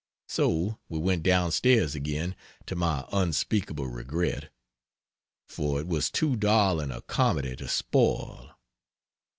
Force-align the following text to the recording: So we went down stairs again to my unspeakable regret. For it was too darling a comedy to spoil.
So 0.27 0.79
we 0.89 0.97
went 0.97 1.21
down 1.21 1.51
stairs 1.51 1.93
again 1.93 2.35
to 2.65 2.75
my 2.75 3.05
unspeakable 3.13 3.85
regret. 3.85 4.51
For 5.47 5.79
it 5.79 5.85
was 5.85 6.09
too 6.09 6.35
darling 6.35 6.89
a 6.89 7.01
comedy 7.01 7.55
to 7.57 7.67
spoil. 7.67 8.49